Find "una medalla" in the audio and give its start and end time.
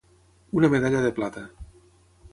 0.59-1.03